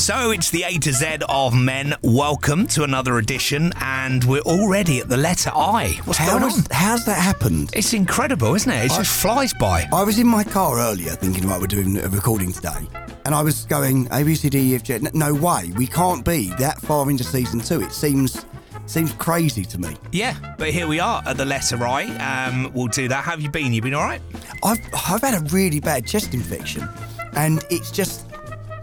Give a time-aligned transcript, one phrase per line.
[0.00, 1.94] So it's the A to Z of men.
[2.02, 6.00] Welcome to another edition, and we're already at the letter I.
[6.06, 6.64] What's How going on?
[6.70, 7.68] how's that happened?
[7.74, 8.86] It's incredible, isn't it?
[8.86, 9.86] It just flies by.
[9.92, 12.88] I was in my car earlier thinking, right, we're doing a recording today.
[13.26, 14.94] And I was going, A, B, C, D, E, F, G.
[14.94, 15.70] n- No way.
[15.76, 17.82] We can't be that far into season two.
[17.82, 18.46] It seems
[18.86, 19.96] seems crazy to me.
[20.12, 22.04] Yeah, but here we are at the letter I.
[22.16, 23.22] Um, we'll do that.
[23.22, 23.74] How have you been?
[23.74, 24.22] You been all right?
[24.64, 26.88] I've I've had a really bad chest infection,
[27.34, 28.24] and it's just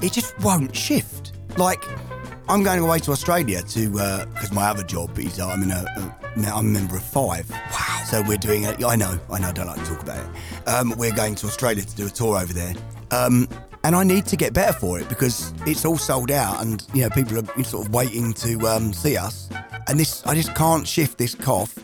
[0.01, 1.33] it just won't shift.
[1.57, 1.83] Like
[2.49, 6.39] I'm going away to Australia to because my other job is I'm in a, a
[6.39, 7.49] now I'm a member of five.
[7.49, 8.03] Wow!
[8.05, 10.67] So we're doing a I know I know I don't like to talk about it.
[10.67, 12.73] Um, we're going to Australia to do a tour over there.
[13.11, 13.47] Um,
[13.83, 17.03] and I need to get better for it because it's all sold out, and you
[17.03, 19.49] know people are sort of waiting to um, see us.
[19.87, 21.77] And this, I just can't shift this cough.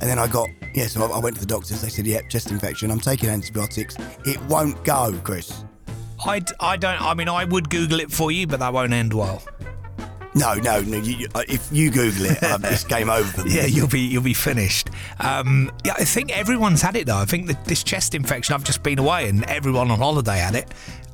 [0.00, 1.82] And then I got, yeah, so I, I went to the doctors.
[1.82, 2.90] They said, yep, chest infection.
[2.90, 3.96] I'm taking antibiotics.
[4.24, 5.64] It won't go, Chris.
[6.24, 7.00] I, I don't.
[7.00, 9.42] I mean, I would Google it for you, but that won't end well.
[10.34, 10.98] No, no, no.
[10.98, 13.56] You, uh, if you Google it, um, it's game over for me.
[13.56, 14.90] Yeah, you'll be you'll be finished.
[15.18, 17.16] Um, yeah, I think everyone's had it though.
[17.16, 18.54] I think that this chest infection.
[18.54, 20.68] I've just been away, and everyone on holiday had it.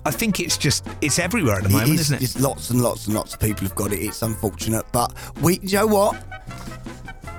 [0.04, 2.20] I think it's just it's everywhere at the moment, It is, isn't it?
[2.20, 4.00] Just lots and lots and lots of people have got it.
[4.00, 6.22] It's unfortunate, but we, you know what?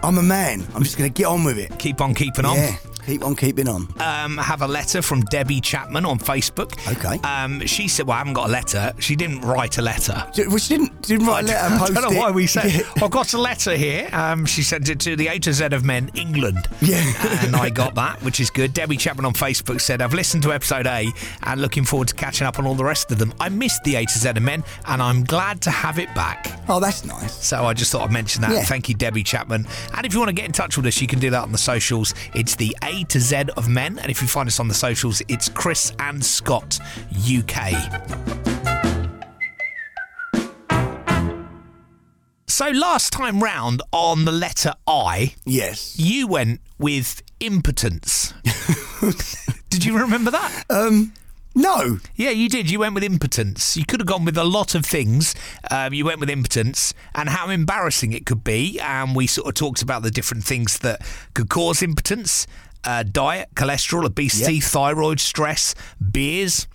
[0.03, 0.66] I'm a man.
[0.75, 1.77] I'm just going to get on with it.
[1.79, 2.56] Keep on keeping on.
[2.57, 2.75] Yeah,
[3.07, 3.88] keep on keeping on.
[4.01, 6.73] um, have a letter from Debbie Chapman on Facebook.
[6.97, 7.18] Okay.
[7.28, 8.94] Um, she said, "Well, I haven't got a letter.
[9.00, 11.75] She didn't write a letter." Which didn't didn't write a letter.
[11.84, 12.19] I don't know it.
[12.19, 12.84] why we said.
[13.01, 14.09] I've got a letter here.
[14.12, 16.68] Um, she sent it to the A to Z of Men, England.
[16.81, 17.01] Yeah.
[17.45, 18.73] and I got that, which is good.
[18.73, 21.07] Debbie Chapman on Facebook said, "I've listened to episode A
[21.44, 23.34] and looking forward to catching up on all the rest of them.
[23.39, 26.51] I missed the A to Z of Men, and I'm glad to have it back."
[26.69, 27.34] Oh, that's nice.
[27.45, 28.51] So I just thought I'd mention that.
[28.51, 28.63] Yeah.
[28.63, 29.66] Thank you, Debbie Chapman.
[29.95, 31.51] And if you want to get in touch with us, you can do that on
[31.53, 32.13] the socials.
[32.35, 34.00] It's the A to Z of Men.
[34.00, 36.80] And if you find us on the socials, it's Chris and Scott
[37.30, 37.74] UK.
[42.50, 46.00] So last time round on the letter I, Yes.
[46.00, 48.34] you went with impotence.
[49.69, 50.63] Did you remember that?
[50.69, 51.13] Um,
[51.53, 52.00] no.
[52.16, 52.69] Yeah, you did.
[52.72, 53.75] You went with impotence.
[53.78, 55.36] You could have gone with a lot of things.
[55.69, 58.80] Um, you went with impotence and how embarrassing it could be.
[58.80, 61.02] And we sort of talked about the different things that
[61.36, 62.47] could cause impotence
[62.88, 64.64] uh, diet, cholesterol, obesity, Yep.
[64.64, 65.75] thyroid, stress,
[66.12, 66.68] beers.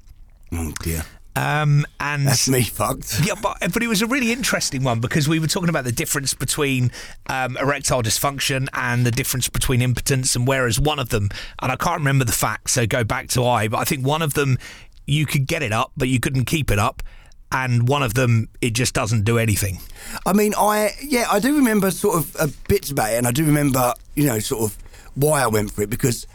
[0.53, 1.05] Oh dear.
[1.35, 3.21] Um, and That's me fucked.
[3.25, 5.93] yeah, but, but it was a really interesting one because we were talking about the
[5.93, 6.91] difference between
[7.31, 10.37] um, erectile dysfunction and the difference between impotence.
[10.37, 11.31] And whereas one of them,
[11.63, 14.21] and I can't remember the facts, so go back to I, but I think one
[14.21, 14.59] of them
[15.07, 17.03] you could get it up, but you couldn't keep it up.
[17.51, 19.79] And one of them, it just doesn't do anything.
[20.27, 23.31] I mean, I yeah, I do remember sort of uh, bits about it, and I
[23.31, 24.79] do remember, you know, sort of
[25.15, 26.27] why I went for it because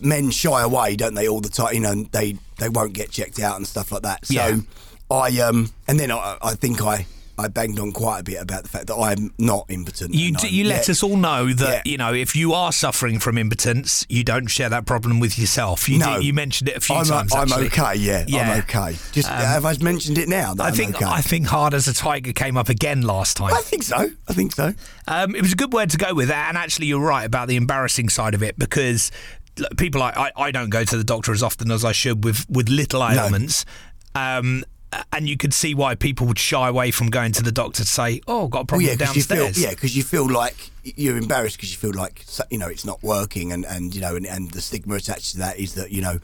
[0.00, 1.74] men shy away, don't they, all the time?
[1.74, 4.26] You know, they they won't get checked out and stuff like that.
[4.26, 4.56] So Yeah.
[5.10, 7.06] I um, and then I, I think I
[7.38, 10.14] I banged on quite a bit about the fact that I'm not impotent.
[10.14, 10.92] You and d- I'm- you let yeah.
[10.92, 11.90] us all know that Yeah.
[11.92, 15.88] you know if you are suffering from impotence, you don't share that problem with yourself.
[15.88, 16.14] You No.
[16.16, 17.32] did- you mentioned it a few I'm, times.
[17.34, 17.66] I'm actually.
[17.66, 18.42] okay, yeah, Yeah.
[18.42, 18.96] Um, I'm okay.
[19.12, 20.54] Just have I mentioned it now?
[20.54, 21.04] That I I'm think okay?
[21.06, 23.54] I think hard as a tiger came up again last time.
[23.54, 24.10] I think so.
[24.28, 24.74] I think so.
[25.08, 27.56] Um, it was a good word to go with, and actually, you're right about the
[27.56, 29.10] embarrassing side of it because
[29.76, 32.44] people like I, I don't go to the doctor as often as I should with
[32.48, 33.64] with little ailments.
[34.14, 34.64] Um,
[35.12, 37.88] and you could see why people would shy away from going to the doctor to
[37.88, 40.02] say, "Oh, I've got a Well, problem yeah, because you feel downstairs." yeah, because you
[40.02, 43.94] feel like you're embarrassed because you feel like you know it's not working, and and
[43.94, 46.18] you know, and, and the stigma attached to that is that you know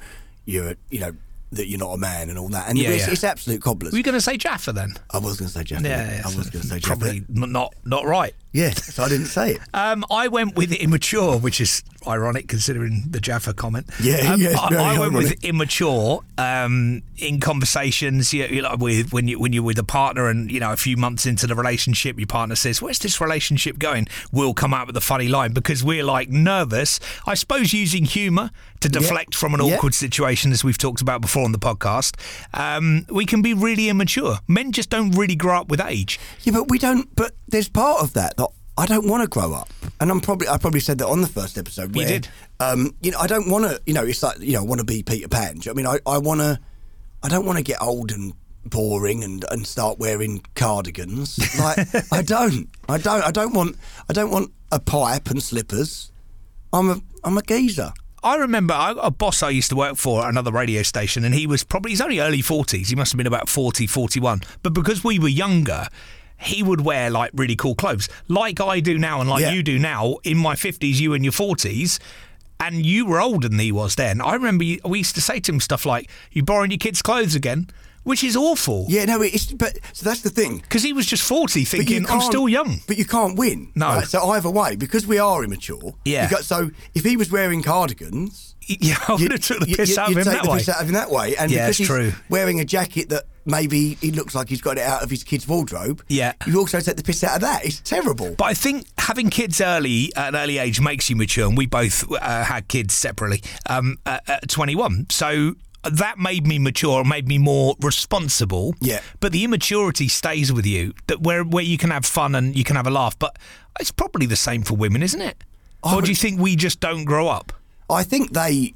[0.45, 1.13] you're you know
[1.51, 3.13] that you're not a man and all that, and Yeah, it's, yeah.
[3.13, 3.93] it's absolute cobblers.
[3.93, 4.93] Were you going to say Jaffa then?
[5.11, 5.83] I was going to say Jaffa.
[5.89, 6.87] Yeah, yeah, I was going to say Jaffa.
[6.99, 8.35] probably not not right.
[8.53, 9.61] Yeah, so I didn't say it.
[9.75, 13.89] Um, I went with immature, which is ironic considering the Jaffa comment.
[14.03, 18.33] Yeah, um, yeah, I, I went with immature um, in conversations.
[18.35, 20.77] You, you know, with when you when you're with a partner, and you know, a
[20.77, 24.87] few months into the relationship, your partner says, "Where's this relationship going?" We'll come out
[24.89, 26.99] with a funny line because we're like nervous.
[27.27, 28.51] I suppose using humour
[28.81, 29.77] to deflect from an Yeah.
[29.77, 32.15] awkward situation, as we've talked about before on the podcast.
[32.55, 34.39] Um, we can be really immature.
[34.49, 36.19] Men just don't really grow up with age.
[36.43, 37.15] Yeah, but we don't.
[37.17, 38.37] But there's part of that
[38.79, 39.69] I don't want to grow up,
[40.01, 41.97] and I'm probably I probably said that on the first episode.
[41.97, 42.29] You did.
[42.61, 43.83] Um, you know, I don't want to.
[43.87, 45.57] You know, it's like you know, I want to be Peter Pan.
[45.57, 46.61] You know I mean, I I want to.
[47.25, 48.35] I don't want to get old and
[48.65, 51.39] boring and, and start wearing cardigans.
[51.59, 52.69] Like I don't.
[52.89, 53.25] I don't.
[53.25, 53.77] I don't want.
[54.09, 56.13] I don't want a pipe and slippers.
[56.73, 57.01] I'm a.
[57.25, 57.93] I'm a geezer.
[58.23, 61.47] I remember a boss I used to work for at another radio station, and he
[61.47, 62.89] was probably, he's only early 40s.
[62.89, 64.43] He must have been about 40, 41.
[64.63, 65.87] But because we were younger,
[66.41, 69.53] he would wear like really cool clothes, like I do now and like Yeah.
[69.53, 71.99] you do now in my 50s, you in your 40s.
[72.61, 74.21] And you were older than he was then.
[74.21, 77.37] I remember we used to say to him stuff like, You borrowing your kids' clothes
[77.37, 77.69] again?
[78.09, 78.87] Which is awful.
[78.89, 79.05] Yeah.
[79.05, 79.21] No.
[79.23, 79.53] It's.
[79.53, 80.59] But so that's the thing.
[80.59, 82.81] Because he was just 40 thinking, I'm still young.
[82.87, 83.71] But you can't win.
[83.75, 83.87] No.
[83.89, 85.95] Right, So either way, because we are immature.
[86.05, 86.25] Yeah.
[86.25, 89.91] you got- so if he was wearing cardigans, Yeah, I would have took the piss
[89.91, 90.59] you- out of him take that the way.
[90.59, 91.37] piss out of him that way.
[91.37, 92.13] And Yeah, because it's he's true.
[92.29, 95.49] wearing a jacket that maybe he looks like he's got it out of his kid's
[95.49, 96.03] wardrobe.
[96.09, 96.33] Yeah.
[96.47, 97.65] You also take the piss out of that.
[97.65, 98.35] It's terrible.
[98.37, 101.65] But I think having kids early at an early age makes you mature, and we
[101.67, 105.07] both uh, had kids separately um, at, at 21.
[105.11, 108.75] So that made me mature, made me more responsible.
[108.81, 109.01] Yeah.
[109.21, 112.65] But the immaturity stays with you, that where where you can have fun and you
[112.65, 113.19] can have a laugh.
[113.19, 113.39] But
[113.81, 115.45] it's probably the same for women, isn't it?
[115.83, 117.53] I or do you think we just don't grow up?
[117.89, 118.75] I think they,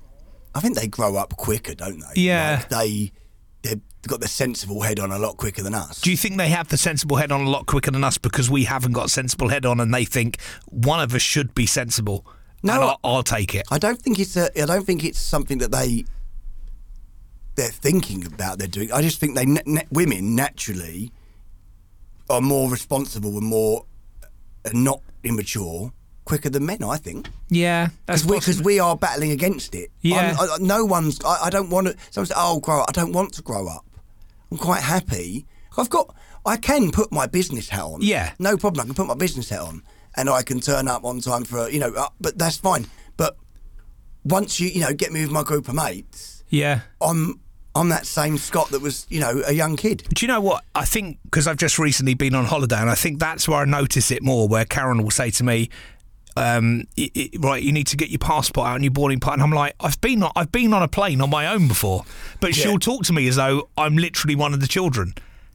[0.54, 2.22] I think they grow up quicker, don't they?
[2.22, 2.58] Yeah.
[2.60, 3.12] Like they,
[3.62, 6.00] they've got the sensible head on a lot quicker than us.
[6.00, 8.50] Do you think they have the sensible head on a lot quicker than us because
[8.50, 12.26] we haven't got sensible head on, and they think one of us should be sensible?
[12.62, 13.66] No, I'll, I'll take it.
[13.70, 14.62] I don't think it's a.
[14.62, 16.04] I don't think it's something that they
[17.54, 18.58] they're thinking about.
[18.58, 18.92] They're doing.
[18.92, 21.12] I just think they na- na- women naturally
[22.30, 23.84] are more responsible and more
[24.64, 25.92] uh, not immature
[26.24, 26.82] quicker than men.
[26.84, 29.90] I think Yeah, that's because we, we are battling against it.
[30.00, 30.36] Yeah.
[30.38, 31.22] I, no one's.
[31.24, 31.96] I, I don't want to.
[32.10, 33.84] Someone says, "Oh, grow up." I don't want to grow up.
[34.50, 35.46] I'm quite happy.
[35.76, 36.14] I've got.
[36.44, 38.00] I can put my business hat on.
[38.02, 38.32] Yeah.
[38.38, 38.84] No problem.
[38.84, 39.82] I can put my business hat on,
[40.16, 41.92] and I can turn up on time for you know.
[41.92, 42.86] Uh, but that's fine.
[43.16, 43.36] But
[44.24, 46.80] once you you know get me with my group of mates, yeah.
[47.00, 47.40] I'm
[47.74, 50.04] I'm that same Scott that was you know a young kid.
[50.14, 50.62] Do you know what?
[50.74, 53.64] I think because I've just recently been on holiday, and I think that's where I
[53.64, 54.46] notice it more.
[54.46, 55.70] Where Karen will say to me,
[56.36, 59.34] um, i i right, you need to get your passport out and your boarding pass.
[59.34, 62.04] And I'm like, I've been on, I've been on a plane on my own before,
[62.40, 62.64] but Yeah.
[62.64, 65.14] she'll talk to me as though I'm literally one of the children.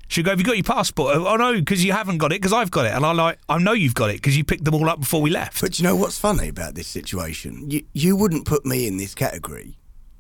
[0.10, 2.36] She'll go, "Have you got your passport?" Oh no, because you haven't got it.
[2.42, 4.64] Because I've got it, and I like, I know you've got it because you picked
[4.64, 5.60] them all up before we left.
[5.62, 7.70] But you know what's funny about this situation?
[7.70, 9.78] You you wouldn't put me in this category.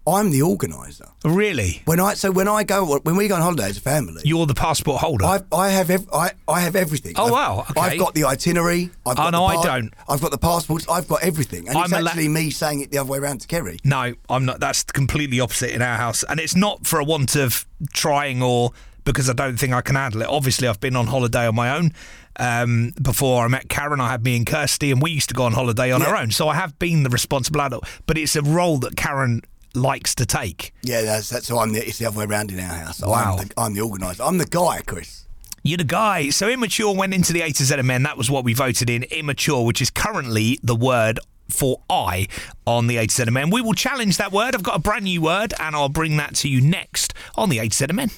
[0.07, 1.09] I'm the organizer.
[1.25, 4.21] really, When I so when I go when we go on holiday as a family,
[4.23, 5.25] you're the passport holder.
[5.25, 7.13] I I have ev- I I have everything.
[7.17, 7.81] Oh, I've, wow, okay.
[7.81, 8.89] I've got the itinerary.
[9.05, 9.93] I've got Oh, no, the I don't.
[10.07, 10.87] I've got the passports.
[10.89, 11.67] I've got everything.
[11.67, 13.79] And I'm it's a la- actually me saying it the other way around to Kerry.
[13.83, 14.61] No, I'm not.
[14.61, 18.71] That's completely opposite in our house, and it's not for a want of trying or
[19.03, 20.27] because I don't think I can handle it.
[20.29, 21.91] Obviously, I've been on holiday on my own.
[22.39, 25.43] Um, before I met Karen, I had me and Kirsty, and we used to go
[25.43, 26.07] on holiday on Yeah.
[26.07, 26.31] our own.
[26.31, 29.41] So I have been the responsible adult, but it's a role that Karen
[29.73, 30.73] likes to take.
[30.81, 33.01] Yeah, that's that's so I'm the it's the other way around in our house.
[33.01, 33.37] Wow.
[33.39, 34.23] I'm the, I'm the organizer.
[34.23, 35.25] I'm the guy, Chris.
[35.63, 36.29] You're the guy.
[36.29, 38.03] So immature went into the A to Z of men.
[38.03, 39.03] That was what we voted in.
[39.03, 42.27] Immature, which is currently the word for I
[42.65, 43.49] on the A to Z of men.
[43.49, 44.55] We will challenge that word.
[44.55, 47.59] I've got a brand new word, and I'll bring that to you next on the
[47.59, 48.11] A to Z of men.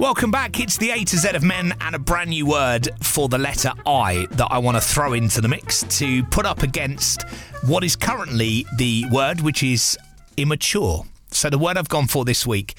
[0.00, 0.58] Welcome back.
[0.58, 3.70] It's the A to Z of men and a brand new word for the letter
[3.84, 7.28] I that I want to throw into the mix to put up against
[7.66, 9.98] what is currently the word, which is
[10.38, 11.04] immature.
[11.32, 12.76] So the word I've gone for this week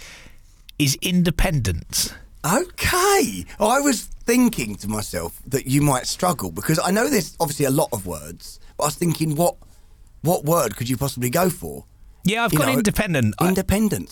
[0.80, 2.16] is independent.
[2.44, 3.46] Okay.
[3.60, 7.72] I was thinking to myself that you might struggle because I know there's obviously a
[7.72, 9.58] lot of words, but I was thinking what
[10.22, 11.86] what word could you possibly go for?
[12.24, 13.36] Yeah, I've got know, independent.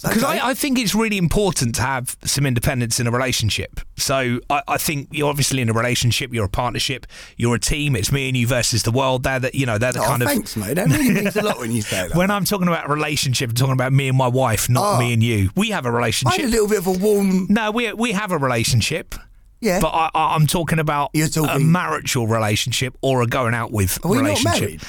[0.02, 0.40] Because okay.
[0.40, 3.80] I, I think it's really important to have some independence in a relationship.
[3.98, 7.06] So I, I think you're obviously in a relationship, you're a partnership,
[7.38, 7.96] you're a team.
[7.96, 9.24] It's me and you versus the world.
[9.24, 10.76] They're the, you know, they're the oh, kind of thanks, mate.
[10.76, 12.16] That really means a lot when you say that.
[12.18, 15.00] when I'm talking about a relationship, I'm talking about me and my wife, not Oh.
[15.00, 15.50] me and you.
[15.56, 16.46] We have a I had relationship.
[16.46, 17.46] a little bit of a warm.
[17.50, 19.14] no, we we have a relationship.
[19.62, 19.82] Yeah.
[19.82, 24.10] But I, I'm talking about You're a marital relationship or a going out with Are
[24.10, 24.62] we not relationship.
[24.62, 24.82] married?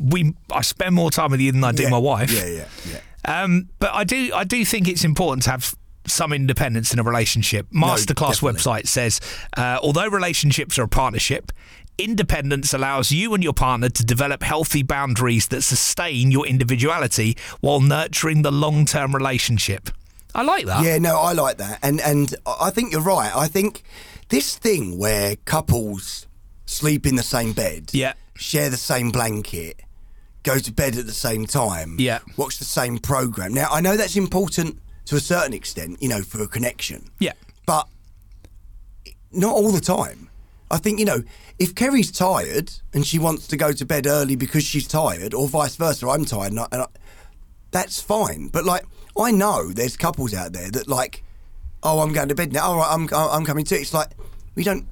[0.00, 2.32] We I spend more time with you than I do yeah, my wife.
[2.32, 3.42] Yeah, yeah, yeah.
[3.42, 5.74] Um, but I do I do think it's important to have
[6.06, 7.66] some independence in a relationship.
[7.70, 8.52] Masterclass definitely.
[8.52, 9.20] website says,
[9.56, 11.52] uh, although relationships are a partnership,
[11.98, 17.80] independence allows you and your partner to develop healthy boundaries that sustain your individuality while
[17.80, 19.90] nurturing the long term relationship.
[20.34, 20.84] I like that.
[20.84, 23.34] Yeah, no, I like that, and and I think you're right.
[23.34, 23.82] I think
[24.28, 26.26] this thing where couples
[26.66, 28.12] sleep in the same bed, Yeah.
[28.34, 29.80] share the same blanket,
[30.48, 32.20] go to bed at the same time, Yeah.
[32.36, 33.52] watch the same program.
[33.52, 37.32] Now, I know that's important to a certain extent, you know, for a connection, Yeah.
[37.66, 37.86] but
[39.32, 40.28] not all the time.
[40.70, 41.22] I think you know,
[41.58, 45.48] if Kerry's tired and she wants to go to bed early because she's tired, or
[45.48, 46.86] vice versa, I'm tired, and I, and I,
[47.70, 48.48] that's fine.
[48.48, 48.84] But like,
[49.18, 51.24] I know there's couples out there that like,
[51.82, 52.64] oh, I'm going to bed now.
[52.66, 53.76] All right, I'm I'm coming too.
[53.76, 54.08] It's like
[54.56, 54.86] we don't.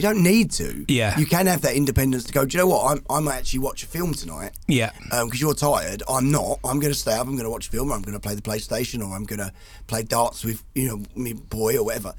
[0.00, 0.86] You don't need to.
[0.88, 1.18] Yeah.
[1.18, 2.46] You can have that independence to go.
[2.46, 2.90] Do you know what?
[2.90, 4.52] I'm, I might actually watch a film tonight.
[4.66, 4.92] Yeah.
[5.12, 6.02] Um, because you're tired.
[6.08, 6.58] I'm not.
[6.64, 7.26] I'm going to stay up.
[7.26, 7.90] I'm going to watch a film.
[7.90, 9.52] Or I'm going to play the PlayStation, or I'm going to
[9.88, 12.14] play darts with you know me boy or whatever.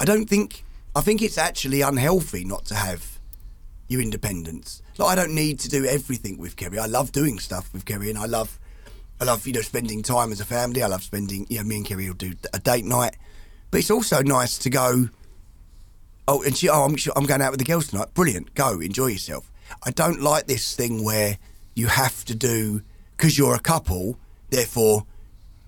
[0.00, 0.64] I don't think.
[0.96, 3.20] I think it's actually unhealthy not to have
[3.86, 4.82] your independence.
[4.98, 6.80] Like I don't need to do everything with Kerry.
[6.80, 8.58] I love doing stuff with Kerry, and I love,
[9.20, 10.82] I love you know spending time as a family.
[10.82, 11.46] I love spending.
[11.48, 13.14] You know, me and Kerry will do a date night,
[13.70, 15.10] but it's also nice to go.
[16.28, 16.68] Oh, and she.
[16.68, 18.14] Oh, I'm, I'm going out with the girls tonight.
[18.14, 18.54] Brilliant.
[18.54, 19.50] Go enjoy yourself.
[19.84, 21.38] I don't like this thing where
[21.74, 22.82] you have to do
[23.16, 24.18] because you're a couple.
[24.50, 25.06] Therefore,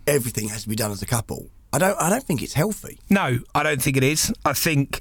[0.06, 1.49] everything has to be done as a couple.
[1.73, 2.00] I don't.
[2.00, 2.99] I don't think it's healthy.
[3.09, 4.32] No, I don't think it is.
[4.44, 5.00] I think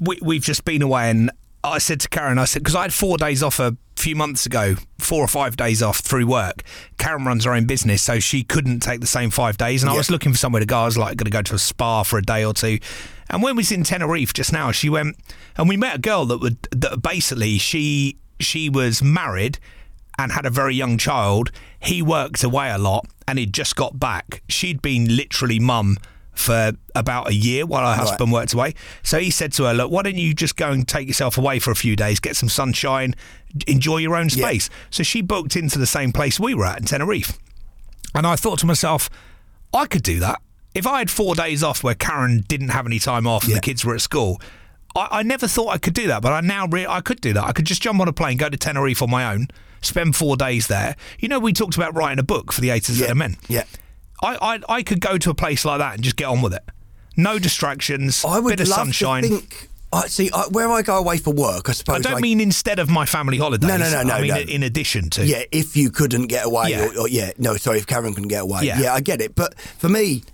[0.00, 1.30] we, we've just been away, and
[1.62, 4.46] I said to Karen, I said because I had four days off a few months
[4.46, 6.62] ago, four or five days off through work.
[6.98, 9.94] Karen runs her own business, so she couldn't take the same five days, and I
[9.94, 10.78] was looking for somewhere to go.
[10.78, 12.78] I was like, going to go to a spa for a day or two.
[13.30, 15.16] And when we was in Tenerife just now, she went
[15.56, 19.58] and we met a girl that would that basically she she was married
[20.18, 21.50] and had a very young child.
[21.80, 24.42] He worked away a lot and he'd just got back.
[24.48, 25.96] She'd been literally mum
[26.32, 28.74] for about a year while her husband worked away.
[29.02, 31.58] So he said to her, Look, why don't you just go and take yourself away
[31.58, 33.14] for a few days, get some sunshine,
[33.66, 34.46] enjoy your own Yeah.
[34.46, 34.70] space?
[34.90, 37.36] So she booked into the same place we were at in Tenerife.
[38.14, 39.10] And I thought to myself,
[39.74, 40.40] I could do that.
[40.74, 43.56] If I had four days off where Karen didn't have any time off and Yeah.
[43.56, 44.40] the kids were at school,
[44.94, 46.22] I, I never thought I could do that.
[46.22, 47.44] But I now re- I could do that.
[47.44, 49.48] I could just jump on a plane, go to Tenerife on my own,
[49.80, 50.94] spend four days there.
[51.18, 53.36] You know, we talked about writing a book for the A to Z of men.
[53.48, 53.64] Yeah.
[54.22, 54.36] I,
[54.68, 56.62] I I could go to a place like that and just get on with it.
[57.16, 59.22] No distractions, I would bit of love sunshine.
[59.22, 59.68] to think.
[59.92, 61.68] I see I, where I go away for work.
[61.68, 61.96] I suppose.
[62.04, 63.66] I don't mean instead of my family holidays.
[63.66, 64.36] No, no, no, no, I mean no.
[64.40, 65.24] in addition to.
[65.24, 66.88] Yeah, if you couldn't get away, Yeah.
[66.88, 68.80] Or, or yeah, no, sorry, if Karen couldn't get away, Yeah.
[68.80, 68.94] yeah.
[68.94, 69.34] I get it.
[69.34, 70.24] But for me,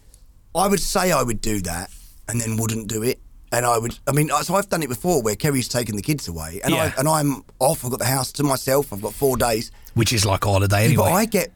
[0.54, 1.90] I would say I would do that
[2.28, 3.20] and then wouldn't do it.
[3.52, 6.26] And I would, I mean, so I've done it before where Kerry's taken the kids
[6.26, 6.92] away, and Yeah.
[6.96, 7.84] I and I'm off.
[7.84, 8.92] I've got the house to myself.
[8.92, 9.70] I've got four days.
[9.94, 11.04] Which is like a holiday anyway.
[11.04, 11.52] But I get,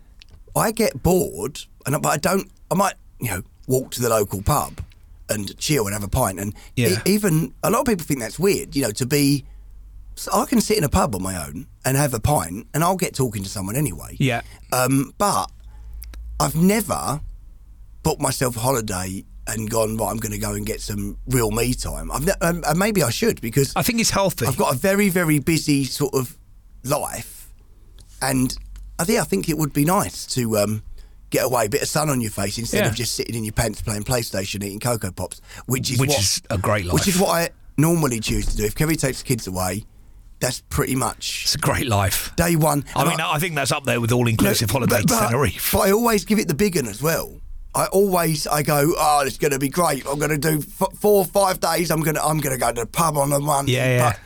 [0.54, 2.48] I get bored, and I- but I don't.
[2.70, 4.80] I might, you know, walk to the local pub
[5.28, 6.38] and chill and have a pint.
[6.38, 6.90] And Yeah.
[7.04, 9.44] e- even a lot of people think that's weird, you know, to be.
[10.14, 12.84] So I can sit in a pub on my own and have a pint, and
[12.84, 14.14] I'll get talking to someone anyway.
[14.20, 14.42] yeah.
[14.72, 15.50] Um, but
[16.38, 17.20] I've never
[18.08, 19.96] booked myself a holiday and gone.
[19.98, 22.10] Right, I'm going to go and get some real me time.
[22.10, 24.46] I've ne- um, and maybe I should because I think it's healthy.
[24.46, 26.38] I've got a very, very busy sort of
[26.84, 27.52] life,
[28.22, 28.56] and
[28.98, 30.82] I think I think it would be nice to um,
[31.28, 32.88] get away, a bit of sun on your face instead Yeah.
[32.88, 36.18] of just sitting in your pants playing PlayStation, eating Cocoa Pops, which is Which what,
[36.20, 36.94] is a great life.
[36.94, 38.64] Which is what I normally choose to do.
[38.64, 39.84] If Kerry takes the kids away,
[40.40, 42.32] that's pretty much It's a great life.
[42.36, 42.84] day one.
[42.96, 45.72] I mean, I, think that's up there with all inclusive no, holiday but- but- Tenerife.
[45.72, 47.40] But I always give it the big one as well.
[47.74, 50.06] I always I go, oh, it's going to be great.
[50.06, 51.90] I'm going to do f- four or five days.
[51.90, 53.72] I'm going to I'm going to go to the pub on the Monday.
[53.72, 54.10] Yeah, yeah.
[54.12, 54.20] But,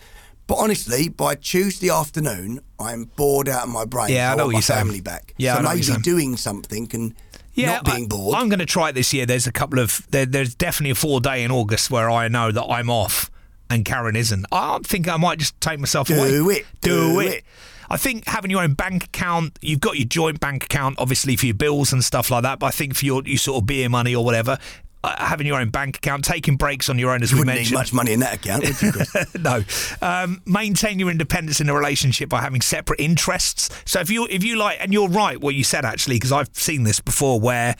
[0.46, 4.10] but honestly, by Tuesday afternoon, I'm bored out of my brain.
[4.10, 4.80] Yeah, I I know what my you're saying.
[4.86, 5.34] family back.
[5.36, 7.14] Yeah, so maybe doing something and
[7.54, 8.36] yeah, not being I, bored.
[8.36, 9.26] I'm going to try it this year.
[9.26, 12.50] There's a couple of there, there's definitely a four day in August where I know
[12.52, 13.30] that I'm off
[13.70, 14.46] and Karen isn't.
[14.52, 16.28] I think I might just take myself Do away.
[16.28, 16.66] it.
[16.80, 17.24] Do, Do it.
[17.24, 17.44] Do it.
[17.92, 21.44] I think having your own bank account, you've got your joint bank account, obviously for
[21.44, 22.58] your bills and stuff like that.
[22.58, 24.58] But I think for your, your sort of beer money or whatever,
[25.04, 27.54] uh, having your own bank account, taking breaks on your own, as you we wouldn't
[27.54, 27.78] need mentioned.
[27.78, 29.34] much money in that account, would you, Chris?
[29.38, 29.62] no.
[30.00, 33.68] Um, maintain your independence in a relationship by having separate interests.
[33.84, 36.48] So if you if you like, and you're right, what you said actually, because I've
[36.54, 37.76] seen this before, where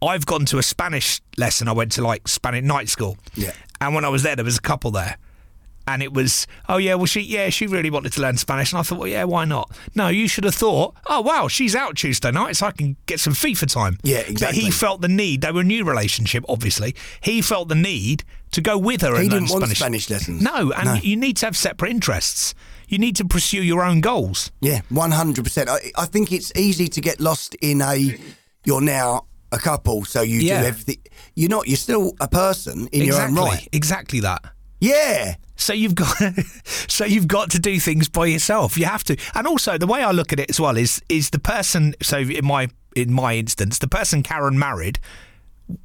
[0.00, 1.68] I've gone to a Spanish lesson.
[1.68, 3.18] I went to like Spanish night school.
[3.34, 3.52] Yeah.
[3.82, 5.18] And when I was there, there was a couple there.
[5.92, 8.78] And it was, oh yeah, well she, yeah, she really wanted to learn Spanish, and
[8.78, 9.70] I thought, well, yeah, why not?
[9.94, 13.20] No, you should have thought, oh wow, she's out Tuesday night, so I can get
[13.20, 13.98] some FIFA time.
[14.02, 14.46] Yeah, exactly.
[14.46, 15.40] But he felt the need.
[15.42, 16.94] They were a new relationship, obviously.
[17.20, 19.14] He felt the need to go with her.
[19.16, 19.78] He and learn didn't want Spanish.
[20.06, 20.42] Spanish lessons.
[20.42, 20.94] No, and No.
[20.94, 22.54] you need to have separate interests.
[22.88, 24.50] You need to pursue your own goals.
[24.60, 25.68] Yeah, one hundred percent.
[25.68, 28.16] I I think it's easy to get lost in a.
[28.64, 30.62] You're now a couple, so you Yeah.
[30.62, 30.96] do everything.
[31.34, 31.66] You're not.
[31.68, 33.68] You're still a person in your own right.
[33.72, 34.42] exactly that.
[34.80, 35.34] Yeah.
[35.60, 36.16] So you've got,
[36.64, 38.76] so you've got to do things by yourself.
[38.76, 41.30] You have to, and also the way I look at it as well is is
[41.30, 41.94] the person.
[42.02, 44.98] So in my in my instance, the person Karen married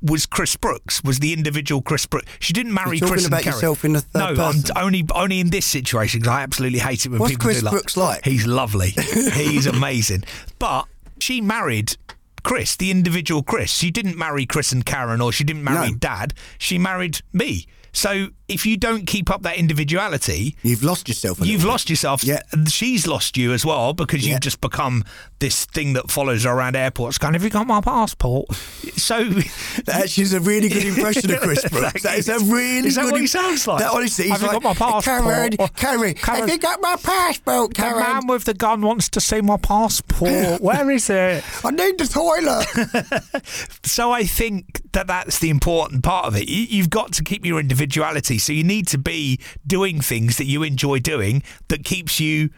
[0.02, 1.04] was Chris Brooks.
[1.04, 2.32] Was the individual Chris Brooks?
[2.40, 3.56] She didn't marry You're talking Chris and about Karen.
[3.58, 4.72] yourself in the third no, person.
[4.76, 7.60] I'm only only in this situation because I absolutely hate it when What's people Chris
[7.60, 7.72] do like.
[7.74, 8.26] Brooks like?
[8.26, 8.90] He's lovely.
[9.34, 10.24] He's amazing.
[10.60, 10.86] But
[11.20, 11.98] she married.
[12.44, 13.72] Chris, the individual Chris.
[13.72, 15.98] She didn't marry Chris and Karen, or she didn't marry No.
[15.98, 16.36] Dad.
[16.60, 17.66] She married me.
[17.92, 21.40] So if you don't keep up that individuality, You've lost yourself.
[21.40, 22.24] You've little lost yourself.
[22.24, 22.42] Yeah.
[22.68, 24.34] She's lost you as well because Yeah.
[24.34, 25.04] you've just become
[25.40, 28.54] this thing that follows her around airports going, Have you got my passport?
[28.96, 29.46] So bit.
[29.86, 32.04] That actually a really good impression of Chris Brooks.
[32.04, 33.12] That is a really Is that good.
[33.14, 33.80] what he sounds like?
[33.80, 35.04] That honestly, he's Have you like, got my passport?
[35.04, 38.00] Karen, Karen, Karen- have you got my passport, the Karen?
[38.00, 40.62] man with the gun wants to see my passport.
[40.62, 41.44] Where is it?
[41.64, 43.42] I need the toilet.
[43.86, 46.50] So I think that that's the important part of it.
[46.50, 48.35] You, you've got to keep your individuality.
[48.38, 52.50] So you need to be doing things that you enjoy doing that keeps you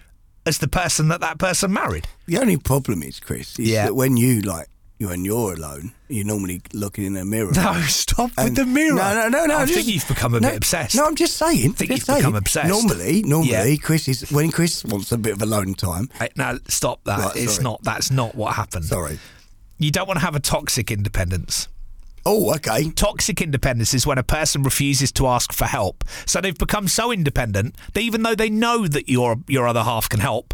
[0.46, 2.07] as the person that that person married.
[2.25, 3.86] the only problem is, Chris, is Yeah.
[3.86, 4.67] that when you like,
[5.00, 7.51] when you're alone, you're normally looking in a mirror.
[7.53, 8.96] No, stop with the mirror.
[8.96, 9.57] No, no, no, no.
[9.57, 10.96] I just- think you've become a no, bit obsessed.
[10.96, 11.74] No, I'm just saying.
[11.74, 12.69] think you've become obsessed.
[12.69, 13.75] Normally, normally, Yeah.
[13.75, 16.10] Chris is when Chris wants a bit of alone time.
[16.17, 17.19] Hey, No, stop that.
[17.19, 17.63] Right, it's sorry.
[17.65, 17.84] not.
[17.84, 18.86] That's not what happened.
[18.86, 19.19] Sorry.
[19.79, 21.67] You don't want to have a toxic independence.
[22.29, 22.89] Oh, okay.
[22.89, 26.03] Toxic independence is when a person refuses to ask for help.
[26.25, 30.10] So they've become so independent that even though they know that your your other half
[30.10, 30.53] can help,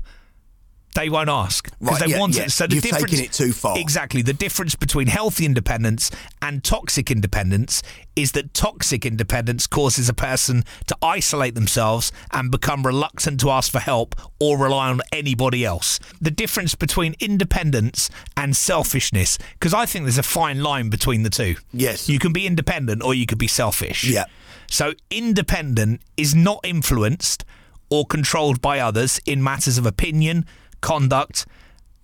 [0.94, 2.44] they won't ask because Right, they yeah, want yeah.
[2.44, 2.52] it.
[2.52, 3.78] So the You've difference, taken it too far.
[3.78, 4.22] Exactly.
[4.22, 7.82] The difference between healthy independence and toxic independence
[8.16, 13.72] is that toxic independence causes a person to isolate themselves and become reluctant to ask
[13.72, 16.00] for help or rely on anybody else.
[16.22, 21.30] The difference between independence and selfishness, because I think there's a fine line between the
[21.30, 21.56] two.
[21.72, 22.08] Yes.
[22.08, 24.04] You can be independent or you could be selfish.
[24.04, 24.26] Yeah.
[24.70, 27.46] So independent is not influenced
[27.90, 30.46] or controlled by others in matters of opinion,
[30.84, 31.48] conduct,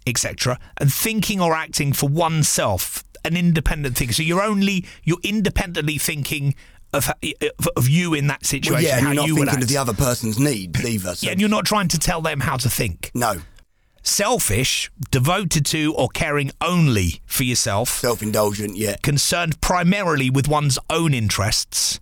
[0.08, 4.12] etc., and thinking or acting for oneself, an independent thing.
[4.12, 6.56] So you're only you're independently thinking
[6.94, 7.12] of
[7.78, 9.94] of, you in that situation, Well, yeah, and you're not you thinking of the other
[9.94, 11.16] person's needs either.
[11.16, 11.26] So.
[11.26, 13.12] yeah, and you're not trying to tell them how to think.
[13.14, 13.42] no,
[14.02, 18.76] Selfish, devoted to or caring only for yourself, self-indulgent.
[18.76, 18.96] Yeah.
[19.04, 22.00] concerned primarily with one's own interests,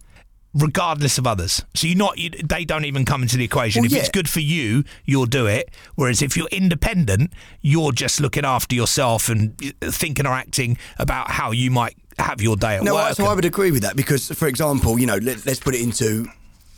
[0.57, 1.63] regardless of others.
[1.75, 3.81] So you're not, you, they don't even come into the equation.
[3.83, 5.69] Well, if it's good for you, you'll do it.
[5.95, 11.29] Whereas if you're independent, you're just looking after yourself and uh, thinking or acting about
[11.31, 13.13] how you might have your day at No, work.
[13.15, 15.81] so I would agree with that because, for example, you know, let, let's put it
[15.81, 16.27] into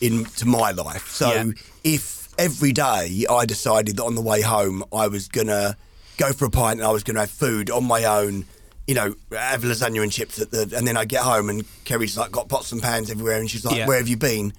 [0.02, 1.10] into my life.
[1.10, 1.52] So Yeah.
[1.84, 5.76] if every day I decided that on the way home I was gonna
[6.18, 8.46] go for a pint and I was gonna have food on my own,
[8.90, 12.18] you know, have lasagna and chips at the, and then I get home and Kerry's
[12.18, 13.86] like got pots and pans everywhere and she's like, Yeah.
[13.86, 14.52] "Where have you been?"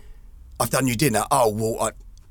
[0.60, 1.24] I've done your dinner.
[1.32, 1.90] Oh well, I,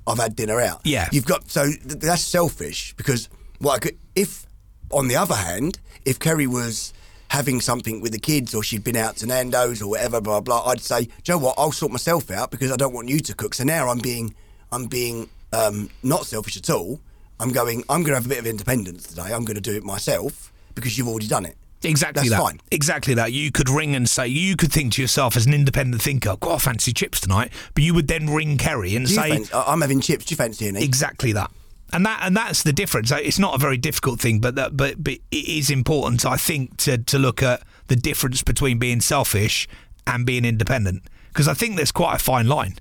[0.10, 0.80] I've had dinner out.
[0.86, 1.10] Yeah.
[1.12, 4.46] you've got so th- that's selfish because what I could if
[4.92, 6.94] on the other hand, if Kerry was
[7.32, 10.66] having something with the kids or she'd been out to Nando's or whatever, blah blah,
[10.68, 11.56] I'd say, Joe, what?
[11.58, 13.54] I'll sort myself out because I don't want you to cook.
[13.56, 14.34] So now I'm being,
[14.72, 17.02] I'm being um, not selfish at all.
[17.42, 17.84] I'm going.
[17.90, 19.34] I'm going to have a bit of independence today.
[19.34, 21.58] I'm going to do it myself because you've already done it.
[21.84, 22.50] Exactly That's that.
[22.50, 22.60] fine.
[22.72, 23.32] Exactly that.
[23.32, 26.56] You could ring and say, you could think to yourself as an independent thinker, God,
[26.56, 27.54] I fancy chips tonight.
[27.74, 30.26] But you would then ring Kerry and say, fancy- I'm having chips.
[30.26, 30.84] Do you fancy any?
[30.84, 31.52] Exactly that.
[31.92, 33.12] And that and that's the difference.
[33.12, 36.78] It's not a very difficult thing, but that, but but it is important, I think,
[36.78, 39.68] to to look at the difference between being selfish
[40.06, 42.76] and being independent, because I think there's quite a fine line.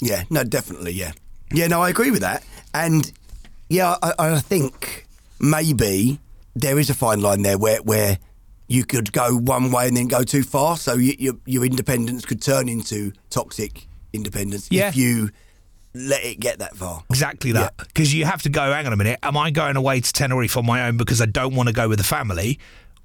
[0.00, 1.12] Yeah, no, definitely, yeah.
[1.52, 2.44] Yeah, no, I agree with that.
[2.74, 3.12] And
[3.68, 5.06] yeah, I, I think
[5.40, 6.18] maybe
[6.56, 8.18] there is a fine line there where, where
[8.68, 10.76] you could go one way and then go too far.
[10.76, 14.88] So you, your, your independence could turn into toxic independence Yeah.
[14.88, 15.30] if you
[15.94, 17.02] let it get that far.
[17.10, 17.76] Exactly that.
[17.78, 18.70] Because you have to go.
[18.72, 19.18] Hang on a minute.
[19.22, 21.88] Am I going away to Tenerife on my own because I don't want to go
[21.88, 22.58] with the family,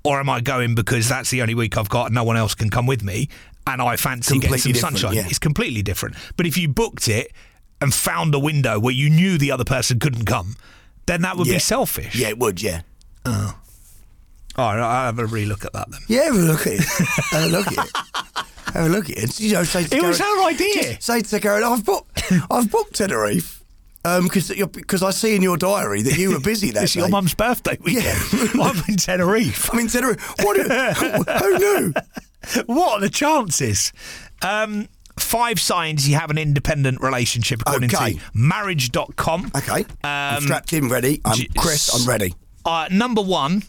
[0.03, 2.53] or am I going because that's the only week I've got and no one else
[2.55, 3.29] can come with me,
[3.65, 5.15] and I fancy Completely getting some sunshine?
[5.15, 5.27] yeah.
[5.27, 6.15] It's completely different.
[6.35, 7.31] But if you booked it
[7.79, 10.55] and found a window where you knew the other person couldn't come,
[11.05, 11.53] then that would Yeah.
[11.55, 12.15] be selfish.
[12.15, 12.81] Yeah, it would, yeah.
[13.25, 13.55] All
[14.57, 15.99] right, I'll have a relook at that then.
[16.07, 16.83] Yeah, have a look at it.
[17.31, 17.91] have a look at it.
[18.73, 19.39] Have a look at it.
[19.39, 20.83] You know, say It was Karen- her idea.
[20.95, 23.59] Just say to Karen, I've booked, I've booked Tenerife.
[24.03, 26.99] Because because I see in your diary that you were busy that It's day.
[26.99, 28.05] your mum's birthday weekend.
[28.33, 28.61] Yeah.
[28.61, 29.69] I'm in Tenerife.
[29.71, 30.19] I'm in Tenerife.
[30.43, 30.57] What?
[31.41, 31.93] who knew?
[32.65, 33.93] What are the chances?
[34.41, 38.13] Um, five signs you have an independent relationship according Okay.
[38.15, 39.51] to marriage.com.
[39.55, 41.21] Okay, I'm Um, strapped in, ready.
[41.23, 41.89] I'm Chris.
[41.95, 42.33] I'm ready.
[42.65, 43.63] Uh, number one,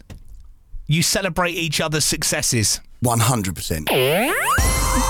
[0.87, 2.81] You celebrate each other's successes.
[3.01, 3.88] One hundred percent.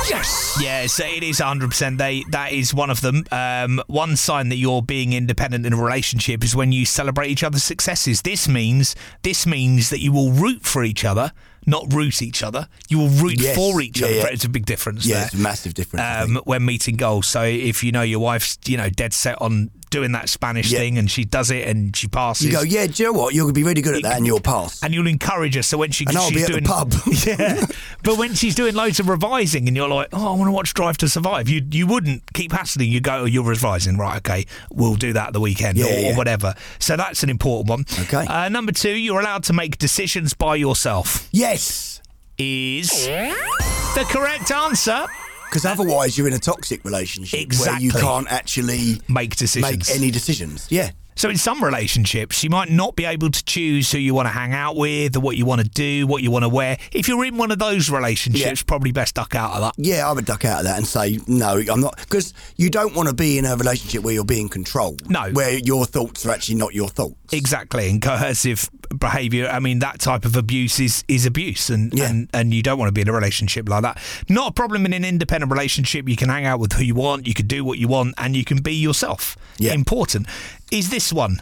[0.08, 0.56] Yes.
[0.60, 1.98] Yes, it is 100%.
[1.98, 3.24] They that is one of them.
[3.30, 7.42] Um, one sign that you're being independent in a relationship is when you celebrate each
[7.44, 8.22] other's successes.
[8.22, 11.32] This means this means that you will root for each other,
[11.66, 12.68] not root each other.
[12.88, 13.56] You will root Yes.
[13.56, 14.16] for each Yeah, other.
[14.16, 14.26] yeah.
[14.32, 15.24] It's a big difference Yeah, there.
[15.26, 16.04] it's a massive difference.
[16.30, 17.26] Um, when meeting goals.
[17.26, 20.80] So if you know your wife's, you know, dead set on doing that Spanish Yeah.
[20.80, 22.44] thing and she does it and she passes.
[22.46, 22.87] you go, yeah.
[22.87, 23.33] Do you know what?
[23.35, 24.83] You're gonna be really good at that, and you'll pass.
[24.83, 25.62] and you'll encourage her.
[25.62, 26.92] So when she And I'll she's be at the doing pub.
[27.26, 27.64] yeah,
[28.02, 30.74] but when she's doing loads of revising, and you're like, oh, I want to watch
[30.74, 32.90] Drive to Survive, you you wouldn't keep hassling.
[32.90, 34.16] You go, oh, you're revising, right?
[34.18, 36.54] Okay, we'll do that the weekend Yeah, or, or whatever.
[36.80, 37.85] So that's an important one.
[38.07, 38.26] Okay.
[38.26, 41.28] Uh, number two, you're allowed to make decisions by yourself.
[41.33, 42.00] yes,
[42.38, 45.07] Is the correct answer.
[45.54, 47.70] Because otherwise you're in a toxic relationship Exactly.
[47.74, 49.88] where you can't actually Make decisions.
[49.88, 50.66] make any decisions.
[50.68, 50.90] Yeah.
[51.16, 54.33] So in some relationships, you might not be able to choose who you want to
[54.33, 56.79] hang out with, or what you want to do, what you want to wear.
[56.92, 58.64] If you're in one of those relationships, Yeah.
[58.66, 59.74] probably best duck out of that.
[59.77, 61.62] Yeah, I would duck out of that and say no.
[61.70, 65.09] I'm not because you don't want to be in a relationship where you're being controlled.
[65.09, 65.31] No.
[65.33, 67.14] where your thoughts are actually not your thoughts.
[67.33, 69.48] Exactly, and coercive behaviour.
[69.48, 72.09] I mean, that type of abuse is, is abuse, and, Yeah.
[72.11, 73.98] and and you don't want to be in a relationship like that.
[74.29, 76.09] Not a problem in an independent relationship.
[76.09, 78.37] You can hang out with who you want, you can do what you want, and
[78.37, 79.37] you can be yourself.
[79.59, 79.72] Yeah.
[79.72, 80.27] Important.
[80.74, 81.40] Is this one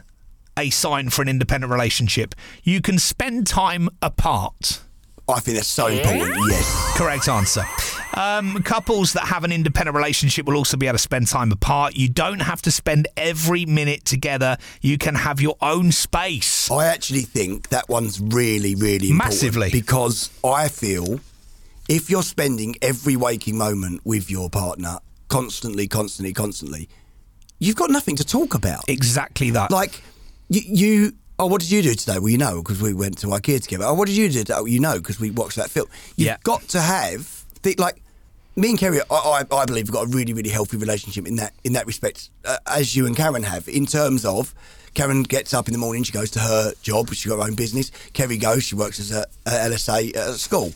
[0.59, 2.35] a sign for an independent relationship?
[2.65, 4.83] You can spend time apart.
[5.27, 6.37] I think that's so important.
[6.51, 6.93] Yes.
[6.99, 7.65] Correct answer.
[8.13, 11.97] Um, couples that have an independent relationship will also be able to spend time apart.
[11.97, 14.59] You don't have to spend every minute together.
[14.83, 16.71] You can have your own space.
[16.71, 19.71] I actually think that one's really, really important Massively.
[19.71, 21.21] because I feel
[21.89, 26.91] if you're spending every waking moment with your partner constantly, constantly, constantly,
[27.65, 28.83] you've got nothing to talk about.
[28.89, 29.71] Exactly that.
[29.71, 29.95] like
[30.49, 33.27] you, you oh what did you do today well you know because we went to
[33.29, 34.55] ikea together oh what did you do today?
[34.57, 36.37] oh you know because we watched that film you've Yeah.
[36.43, 38.03] got to have the, like
[38.55, 39.15] me and Kerry, I,
[39.51, 42.29] I, I believe, have got a really, really healthy relationship in that in that respect,
[42.45, 43.67] uh, as you and Karen have.
[43.67, 44.55] In terms of,
[44.93, 47.55] Karen gets up in the morning, she goes to her job, she's got her own
[47.55, 47.91] business.
[48.13, 50.71] Kerry goes, she works as a, a LSA at a school.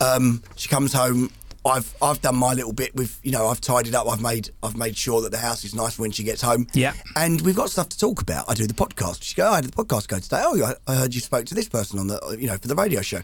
[0.00, 1.28] Um, she comes home.
[1.64, 4.08] I've I've done my little bit with you know I've tidied up.
[4.08, 6.66] I've made I've made sure that the house is nice when she gets home.
[6.72, 6.94] Yeah.
[7.16, 8.48] And we've got stuff to talk about.
[8.48, 9.22] I do the podcast.
[9.22, 10.40] She go, oh, I did the podcast go today.
[10.42, 12.74] Oh, I- I heard you spoke to this person on the, you know, for the
[12.74, 13.20] radio show.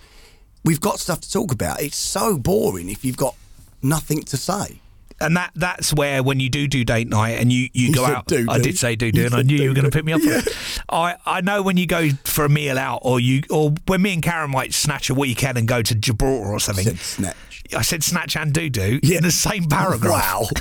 [0.64, 1.81] We've got stuff to talk about.
[1.81, 3.37] It's so boring if you've got
[3.83, 4.81] nothing to say.
[5.20, 8.05] and that that's where when you do do date night and you, you You go
[8.05, 8.64] out do, I do.
[8.64, 10.46] did say do do and I knew you were going to pick me up it
[10.90, 14.12] I, I know when you go for a meal out or you or when me
[14.12, 16.99] and Karen might snatch a weekend and go to Gibraltar or something.
[17.75, 19.19] I said snatch and do do Yeah.
[19.19, 20.13] in the same paragraph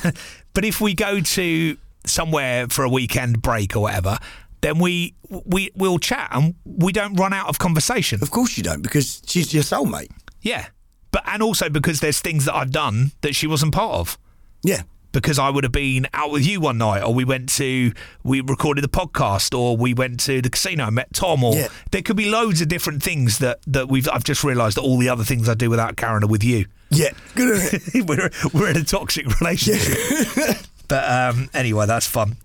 [0.03, 0.11] Wow.
[0.53, 4.17] but if we go to somewhere for a weekend break or whatever
[4.61, 8.63] then we we we'll chat and we don't run out of conversation Of course you
[8.63, 10.09] don't, because she's your soulmate.
[10.41, 10.67] yeah
[11.11, 14.17] but and also because there's things that I've done that she wasn't part of
[14.63, 14.83] Yeah.
[15.19, 17.91] Because I would have been out with you one night, or we went to
[18.23, 21.67] we recorded the podcast, or we went to the casino, and met Tom, or Yeah.
[21.91, 24.07] there could be loads of different things that that we've.
[24.09, 26.65] I've just realised that all the other things I do without Karen are with you.
[26.91, 27.11] Yeah.
[27.35, 27.81] Good.
[28.07, 30.57] we're we're in a toxic relationship.
[30.87, 32.37] but um, anyway, that's fun.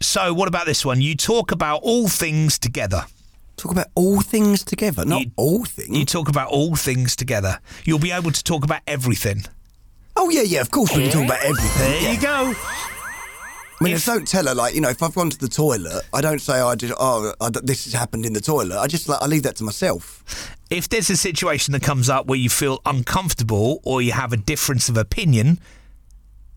[0.00, 1.00] So, what about this one?
[1.00, 3.04] You talk about all things together.
[3.56, 5.98] Talk about all things together, not You- all things.
[5.98, 7.58] You talk about all things together.
[7.84, 9.44] You'll be able to talk about everything.
[10.18, 10.60] Oh yeah, yeah.
[10.60, 11.92] Of course we can talk about everything.
[11.92, 12.12] There yeah.
[12.12, 12.54] you go.
[13.80, 16.02] I mean, I don't tell her like you know if I've gone to the toilet,
[16.12, 16.92] I don't say oh, I did.
[16.98, 18.76] Oh, I, this has happened in the toilet.
[18.76, 20.56] I just like I leave that to myself.
[20.70, 24.36] if there's a situation that comes up where you feel uncomfortable or you have a
[24.36, 25.60] difference of opinion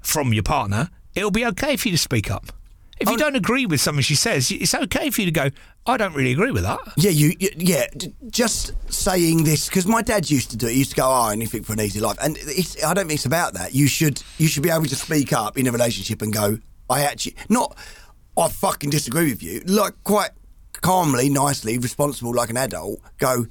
[0.01, 2.51] from your partner, it'll be okay for you to speak up.
[3.01, 3.17] If you oh.
[3.17, 5.49] don't agree with something she says, it's okay for you to go,
[5.85, 6.79] I don't really agree with that.
[6.97, 7.33] Yeah, you.
[7.41, 7.85] y- Yeah,
[8.29, 10.73] just saying this because my dad used to do it.
[10.73, 13.17] He used to go, "Oh, anything for an easy life," and it's, I don't think
[13.17, 13.73] it's about that.
[13.73, 16.59] You should you should be able to speak up in a relationship and go,
[16.89, 17.75] "I actually not,
[18.37, 20.31] I fucking disagree with you." Like quite
[20.81, 22.99] calmly, nicely, responsible, like an adult.
[23.17, 23.47] Go,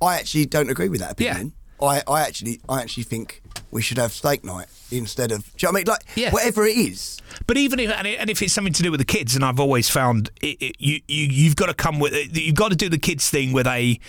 [0.00, 1.32] I actually don't agree with that Yeah.
[1.32, 1.52] opinion.
[1.82, 5.44] I, I actually I actually think we should have steak night instead of.
[5.56, 5.86] Do you know what I mean?
[5.86, 6.30] Like Yeah.
[6.30, 7.18] whatever it is.
[7.46, 9.44] But even if and, it, and if it's something to do with the kids, and
[9.44, 12.76] I've always found it, it, you you you've got to come with you've got to
[12.76, 14.00] do the kids thing with a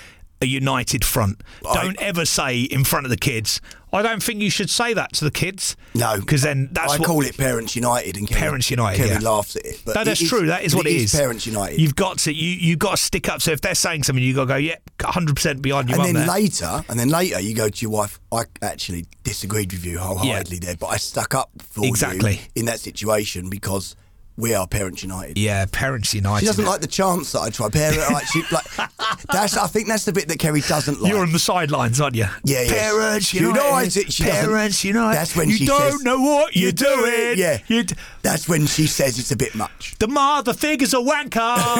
[0.41, 1.41] a united front.
[1.61, 3.61] don't ever say in front of the kids.
[3.91, 5.75] I don't think you should say that to the kids.
[5.95, 6.95] No, because then that's what.
[6.95, 8.97] I what, call it Parents United, and Kerry, Parents United.
[8.97, 9.19] Kerry yeah.
[9.19, 10.45] laughs at it, but no, that's is- true.
[10.45, 11.13] That is what it is.
[11.13, 11.79] Parents United.
[11.81, 13.41] You've got to you you've got to stick up.
[13.41, 15.97] So if they're saying something, you have got to go, yeah, hundred percent behind your
[15.97, 16.27] and then there.
[16.27, 18.19] later, and then later, you go to your wife.
[18.31, 22.33] I actually disagreed with you wholeheartedly there, but I stuck up for Exactly.
[22.33, 23.95] you in that situation because
[24.39, 25.37] we are Parents United.
[25.37, 26.39] Yeah, Parents United.
[26.41, 27.69] She doesn't like the chance that I try.
[27.69, 28.65] Parent, like, she, like,
[29.31, 29.57] that's.
[29.57, 31.11] I think that's the bit that Kerry doesn't like.
[31.11, 32.25] You're on the sidelines, aren't you?
[32.43, 32.69] Yeah, yeah.
[32.71, 33.57] Parents United.
[33.59, 34.13] United.
[34.13, 35.17] She Parents United.
[35.17, 37.37] That's when you she don't says, know what you're, "You're doing doing.
[37.37, 37.59] Yeah.
[37.67, 39.95] You d- That's when she says it's a bit much.
[39.99, 41.73] the mother figure's a wanker.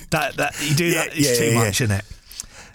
[0.10, 1.16] that, that you do Yeah, that.
[1.16, 2.04] It's yeah, too yeah, much, isn't it?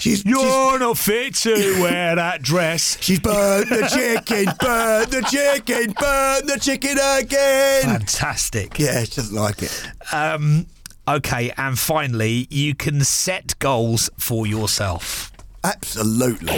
[0.02, 2.98] She's You're not fit to wear that dress.
[3.00, 7.84] she's, she's burnt the chicken, burnt the chicken, burnt the chicken again.
[7.84, 8.80] Fantastic.
[8.80, 9.92] Yeah, she doesn't like it.
[10.12, 10.66] Um,
[11.08, 15.32] okay, and finally, you can set goals for yourself.
[15.64, 16.52] Absolutely.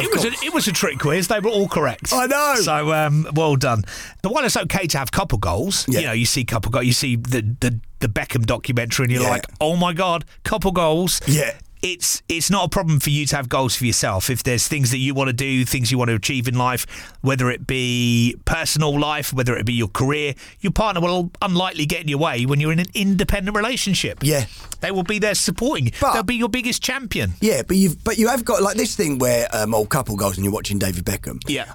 [0.00, 1.26] It was a, it was a trick quiz.
[1.26, 2.12] They were all correct.
[2.12, 2.54] I know.
[2.60, 3.82] So um, well done.
[4.22, 5.84] The one it's okay to have couple goals.
[5.88, 5.98] Yeah.
[6.00, 6.86] You know, you see couple goals.
[6.86, 9.30] You see the the, the Beckham documentary, and you're Yeah.
[9.30, 11.20] like, oh my god, couple goals.
[11.26, 11.58] Yeah.
[11.80, 14.30] It's it's not a problem for you to have goals for yourself.
[14.30, 16.86] If there's things that you want to do, things you want to achieve in life,
[17.20, 22.00] whether it be personal life, whether it be your career, your partner will unlikely get
[22.02, 24.18] in your way when you're in an independent relationship.
[24.22, 24.46] Yeah.
[24.80, 25.92] They will be there supporting you.
[26.00, 27.34] But- They'll be your biggest champion.
[27.40, 30.36] Yeah, but you've but you have got like this thing where um, old couple goes
[30.36, 31.40] and you're watching David Beckham.
[31.46, 31.72] Yeah.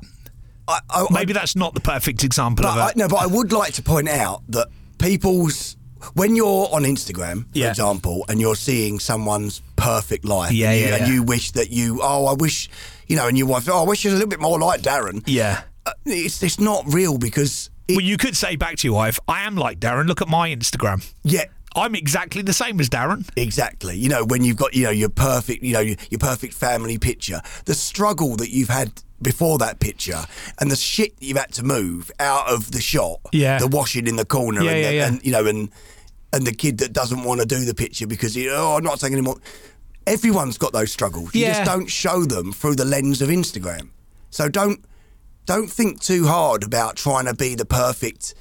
[0.67, 3.51] I, I, Maybe that's not the perfect example But of I, no, but I would
[3.51, 5.75] like to point out that people's
[6.13, 7.69] when you're on Instagram, for Yeah.
[7.69, 11.69] example, and you're seeing someone's perfect life, Yeah, and, you, yeah, and you wish that
[11.71, 12.69] you, oh, I wish,
[13.07, 14.81] you know, and your wife, oh, I wish she was a little bit more like
[14.81, 15.23] Darren.
[15.25, 15.61] Yeah.
[15.85, 19.19] Uh, it's it's not real because it, Well, you could say back to your wife,
[19.27, 20.07] I am like Darren.
[20.07, 21.03] Look at my Instagram.
[21.23, 21.45] yeah.
[21.75, 23.27] I'm exactly the same as Darren.
[23.35, 23.97] Exactly.
[23.97, 26.99] You know, when you've got, you know, your perfect, you know, your, your perfect family
[26.99, 28.91] picture, the struggle that you've had
[29.23, 30.23] before that picture
[30.59, 33.21] and the shit that you've had to move out of the shot.
[33.31, 33.57] Yeah.
[33.57, 35.07] The washing in the corner Yeah, and, yeah, the, yeah.
[35.07, 35.69] and, you know, and,
[36.33, 38.83] and the kid that doesn't want to do the picture because, you know, oh, I'm
[38.83, 39.37] not taking anymore.
[40.05, 41.33] Everyone's got those struggles.
[41.33, 41.53] You Yeah.
[41.53, 43.89] just don't show them through the lens of Instagram.
[44.31, 44.83] So don't,
[45.45, 48.33] don't think too hard about trying to be the perfect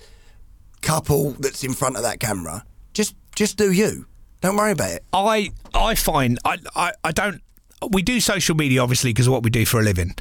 [0.80, 2.64] couple that's in front of that camera.
[2.94, 4.06] Just, just do you.
[4.40, 5.04] Don't worry about it.
[5.12, 7.40] I I find I I, I don't.
[7.92, 10.16] We do social media obviously because of what we do for a living.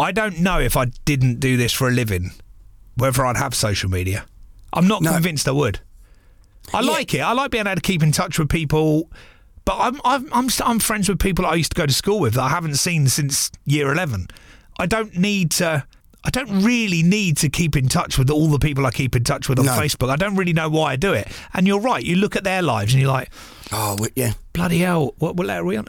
[0.00, 2.32] I don't know if I didn't do this for a living,
[2.96, 4.24] whether I'd have social media.
[4.72, 5.12] I'm not No.
[5.12, 5.78] convinced I would.
[6.72, 6.90] I Yeah.
[6.90, 7.20] like it.
[7.20, 9.10] I like being able to keep in touch with people.
[9.64, 12.34] But I'm I'm I'm, I'm friends with people I used to go to school with
[12.34, 14.28] that I haven't seen since year eleven.
[14.78, 15.84] I don't need to.
[16.24, 19.24] I don't really need to keep in touch with all the people I keep in
[19.24, 19.72] touch with on No.
[19.72, 20.08] Facebook.
[20.08, 21.26] I don't really know why I do it.
[21.52, 22.02] And you're right.
[22.02, 23.28] You look at their lives and you're like,
[23.72, 24.34] Oh, yeah.
[24.52, 25.86] bloody hell, what, what letter are we on?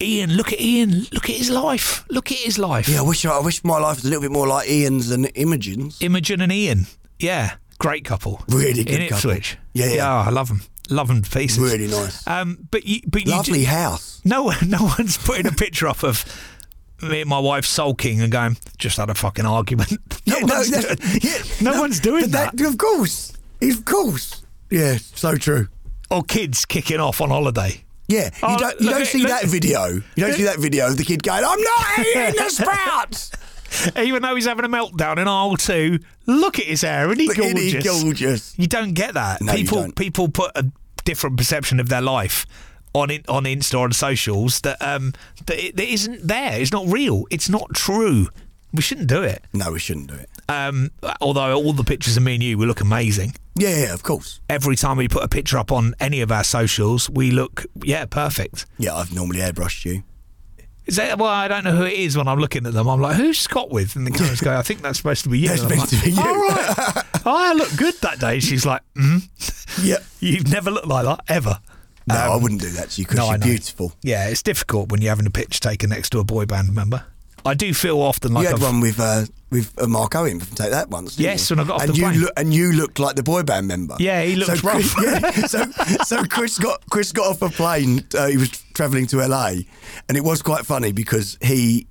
[0.00, 1.06] Ian, look at Ian.
[1.12, 2.04] Look at his life.
[2.10, 2.88] Look at his life.
[2.88, 5.24] Yeah, I wish I wish my life was a little bit more like Ian's than
[5.26, 6.00] Imogen's.
[6.00, 6.86] Imogen and Ian.
[7.18, 8.42] Yeah, great couple.
[8.48, 9.30] Really good in couple.
[9.30, 9.58] Ipswich.
[9.74, 10.14] Yeah, yeah.
[10.14, 10.62] I love them.
[10.90, 11.58] Love them to pieces.
[11.58, 12.26] Really nice.
[12.26, 14.20] Um, but you, but you Lovely do- house.
[14.24, 16.24] no no one's putting a picture up of
[17.02, 19.90] me and my wife sulking and going, just had a fucking argument.
[20.26, 22.60] No, Yeah, no, one's, that's- doing, yeah, no no, one's doing But that.
[22.60, 23.32] Of course.
[23.60, 24.44] Of course.
[24.70, 25.66] Yeah, so true.
[26.10, 27.82] Or kids kicking off on holiday.
[28.08, 29.86] Yeah, you Oh, don't you look don't see look- that video.
[29.86, 33.32] You don't see that video of the kid going, "I'm not eating the sprouts."
[33.98, 37.28] Even though he's having a meltdown in aisle two, look at his hair, isn't he
[37.28, 38.02] Look, isn't he gorgeous?
[38.02, 38.58] gorgeous?
[38.58, 39.40] You don't get that.
[39.40, 40.70] No, people people put a
[41.04, 42.46] different perception of their life
[42.94, 45.12] on in, on Insta on socials that um
[45.46, 46.60] that, it, that isn't there.
[46.60, 47.24] It's not real.
[47.30, 48.28] It's not true.
[48.74, 49.44] We shouldn't do it.
[49.52, 50.30] No, we shouldn't do it.
[50.48, 53.34] Um, although all the pictures of me and you, we look amazing.
[53.54, 54.40] Yeah, yeah, of course.
[54.48, 58.06] Every time we put a picture up on any of our socials, we look yeah
[58.06, 58.66] perfect.
[58.78, 60.02] Yeah, I've normally airbrushed you.
[60.86, 61.28] Is that well?
[61.30, 62.88] I don't know who it is when I'm looking at them.
[62.88, 63.94] I'm like, who's Scott with?
[63.94, 65.48] And the cameras go, I think that's supposed to be you.
[65.48, 66.20] That's And I'm to be you.
[66.20, 67.04] All right.
[67.24, 68.40] I look good that day.
[68.40, 69.22] She's like, mm,
[69.82, 69.98] Yeah.
[70.20, 71.60] you've never looked like that ever.
[72.08, 73.92] No, I wouldn't do that to you because Um, no, you're beautiful.
[74.02, 77.04] Yeah, it's difficult when you're having a picture taken next to a boy band member.
[77.44, 80.38] I do feel often like you had I've, one with uh, with uh, Mark Owen
[80.38, 81.18] from Take That once.
[81.18, 81.56] Yes, you?
[81.56, 82.20] when I got off and the you plane.
[82.20, 83.96] look and you looked like the boy band member.
[83.98, 85.04] Yeah, he looked so Chris, rough.
[85.04, 85.64] yeah, so
[86.04, 88.04] so Chris got Chris got off a plane.
[88.16, 89.52] Uh, he was travelling to LA,
[90.08, 91.86] and it was quite funny because he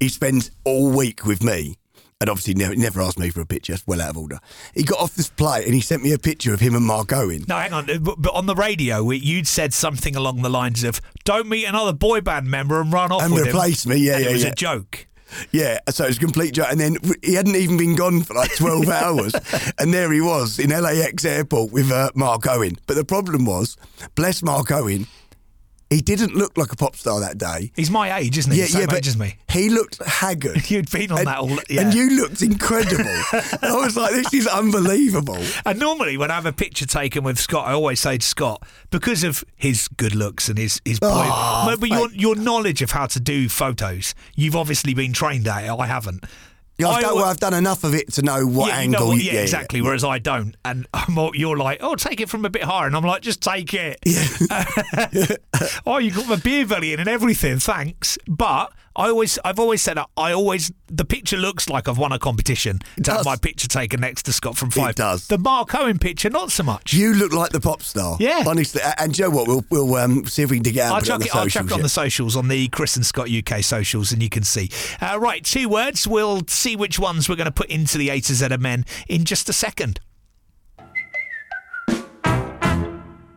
[0.00, 1.76] he spends all week with me.
[2.18, 3.76] And obviously, never, never asked me for a picture.
[3.86, 4.38] Well out of order.
[4.74, 7.12] He got off this plane and he sent me a picture of him and Mark
[7.12, 7.44] Owen.
[7.46, 7.84] No, hang on.
[8.00, 11.92] But, but on the radio, you'd said something along the lines of, "Don't meet another
[11.92, 14.44] boy band member and run off And replace him." me, yeah, And yeah, It was
[14.44, 14.48] yeah.
[14.50, 15.06] a joke.
[15.50, 16.68] Yeah, so it was a complete joke.
[16.70, 19.34] And then he hadn't even been gone for like 12 hours.
[19.78, 22.78] And there he was in LAX airport with uh, Mark Owen.
[22.86, 23.76] But the problem was,
[24.14, 25.06] bless Mark Owen,
[25.90, 27.70] he didn't look like a pop star that day.
[27.76, 28.58] He's my age, isn't he?
[28.58, 29.36] Yeah, Same yeah, but age as me.
[29.50, 30.68] he looked haggard.
[30.70, 31.58] You'd been on and, that all.
[31.68, 31.82] Yeah.
[31.82, 33.04] And you looked incredible.
[33.32, 35.38] and I was like, this is unbelievable.
[35.64, 38.62] And normally, when I have a picture taken with Scott, I always say to Scott,
[38.90, 42.82] because of his good looks and his his ah, Oh, No, but your your knowledge
[42.82, 45.70] of how to do photos, you've obviously been trained at it.
[45.70, 46.24] I haven't.
[46.78, 49.08] Yeah, I've, I, done, well, I've done enough of it to know what yeah, angle.
[49.08, 49.80] what- you- yeah, exactly.
[49.80, 52.86] Whereas I don't, and I'm all, you're like, oh, take it from a bit higher,
[52.86, 53.98] and I'm like, just take it.
[55.86, 57.58] oh, you got my beer belly in and everything.
[57.58, 62.12] Thanks, but I always, I've always said, I always, the picture looks like I've won
[62.12, 63.26] a competition to have does.
[63.26, 64.94] my picture taken next to Scott from Five.
[64.94, 65.26] does.
[65.26, 66.94] The Mark Owen picture, not so much.
[66.94, 68.16] You look like the pop star.
[68.18, 68.44] Yeah.
[68.46, 68.80] honestly.
[68.96, 70.94] And Joe, what we'll we'll um, see if we can dig it out.
[70.94, 71.34] I'll chuck it it.
[71.34, 73.62] on I'll the chuck it socials, on the socials, on the Chris and Scott UK
[73.62, 74.70] socials, and you can see.
[75.00, 76.08] Uh, right, two words.
[76.08, 78.86] We'll see which ones we're going to put into the A to Z of men
[79.08, 80.00] in just a second.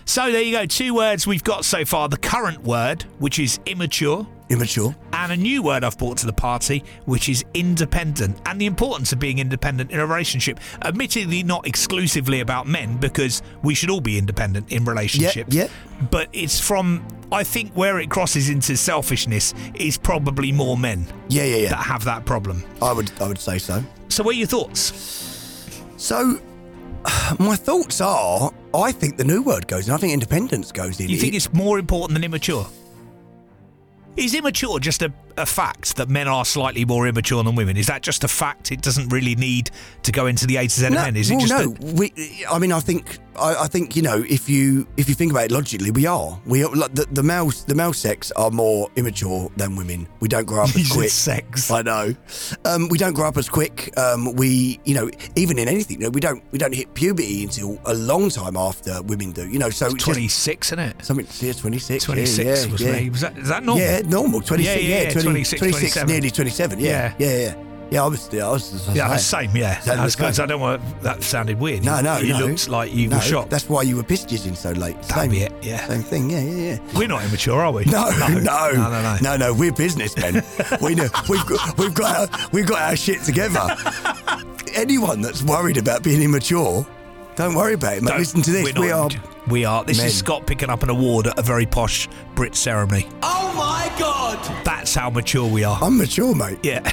[0.06, 0.66] So there you go.
[0.66, 2.08] Two words we've got so far.
[2.10, 4.96] The current word, which is immature, Immature.
[5.14, 9.12] and a new word I've brought to the party, which is independent, and the importance
[9.14, 10.60] of being independent in a relationship.
[10.84, 15.54] Admittedly, not exclusively about men, because we should all be independent in relationships.
[15.54, 15.64] yeah.
[15.66, 15.70] yeah.
[16.10, 21.44] But it's from, I think, where it crosses into selfishness is probably more men Yeah,
[21.44, 21.70] yeah, yeah.
[21.70, 22.64] that have that problem.
[22.82, 23.84] I would I would say so.
[24.08, 25.82] So, what are your thoughts?
[25.98, 26.40] So,
[27.40, 29.94] my thoughts are, I think the new word goes in.
[29.94, 31.10] I think independence goes in.
[31.10, 32.66] You think It- it's more important than immature?
[34.18, 37.78] Is immature just a, a fact that men are slightly more immature than women?
[37.78, 38.72] Is that just a fact?
[38.72, 39.72] It doesn't really need
[40.04, 41.16] to go into the A to Z of men.
[41.16, 41.88] Is it well, just no.
[41.90, 42.14] a- we,
[42.50, 45.46] I mean, I think, I, I think you know, if you if you think about
[45.46, 46.40] it logically, we are.
[46.46, 50.08] We are, like, the, the male the male sex are more immature than women.
[50.20, 51.10] We don't grow up as quick.
[51.10, 51.72] sex.
[51.72, 52.16] I know.
[52.66, 53.98] Um, we don't grow up as quick.
[53.98, 57.44] Um, we, you know, even in anything, you know, we don't we don't hit puberty
[57.44, 59.48] until a long time after women do.
[59.48, 61.06] You know, so 26, isn't it?
[61.06, 61.28] something.
[61.40, 62.04] Yeah, twenty six.
[62.04, 62.92] 26 yeah, yeah, was yeah.
[62.92, 63.10] me.
[63.10, 63.84] Was that, is that normal?
[63.86, 64.42] Yeah, normal.
[64.42, 64.76] 26.
[64.84, 66.08] Yeah, Yeah, yeah, yeah, 20, 26, 26, 27.
[66.12, 66.80] nearly 27.
[66.80, 67.56] Yeah, yeah, yeah.
[67.92, 68.30] Yeah, I was.
[68.32, 68.72] Yeah, I was.
[68.72, 69.80] I was Yeah, like- same, yeah.
[69.80, 70.22] Same, I was same.
[70.26, 71.84] because I don't want that sounded weird.
[71.84, 72.46] No, no, You no.
[72.46, 73.50] looked like you were shocked.
[73.50, 74.96] That's why you were pissed in so late.
[75.02, 75.88] That'd same, be it, yeah.
[75.88, 76.30] Same thing.
[76.30, 76.78] Yeah, yeah, yeah.
[76.96, 77.86] We're not immature, are we?
[77.86, 79.18] No, no, no, no, no.
[79.24, 79.54] no, no.
[79.56, 80.44] We're businessmen.
[80.84, 83.66] we know we've got we've got our, we've got our shit together.
[84.76, 86.86] Anyone that's worried about being immature,
[87.36, 88.04] don't worry about it.
[88.04, 88.10] Mate.
[88.10, 88.64] Don't- Listen to this.
[88.66, 89.10] we're not We are.
[89.10, 89.22] immature.
[89.50, 89.84] We are.
[89.84, 90.08] This men.
[90.08, 93.08] is Scott picking up an award at a very posh Brit ceremony.
[93.24, 94.64] Oh my god!
[94.64, 95.78] That's how mature we are.
[95.82, 96.60] I'm mature, mate.
[96.64, 96.90] yeah.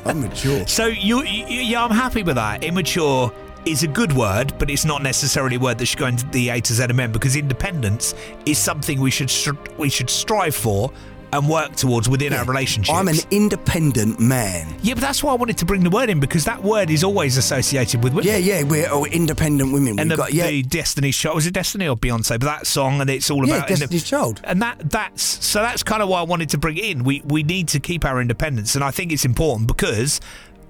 [0.04, 0.66] I'm mature.
[0.66, 2.64] so you, you, yeah, I'm happy with that.
[2.64, 3.32] Immature
[3.66, 6.48] is a good word, but it's not necessarily a word that should go into the
[6.48, 8.14] A to Z of men because independence
[8.46, 10.90] is something we should str- we should strive for
[11.32, 12.94] and work towards within our relationship.
[12.94, 14.74] I'm an independent man.
[14.82, 17.04] Yeah, but that's why I wanted to bring the word in because that word is
[17.04, 18.28] always associated with women.
[18.30, 18.62] Yeah, yeah.
[18.62, 19.98] We're oh, independent women.
[19.98, 20.48] And We've the, got yeah.
[20.48, 22.30] the Destiny's Child was it Destiny or Beyonce?
[22.30, 24.40] But that song and it's all Yeah, about Destiny's Child.
[24.44, 27.04] And that that's so that's kind of why I wanted to bring it in.
[27.04, 30.20] We we need to keep our independence, and I think it's important because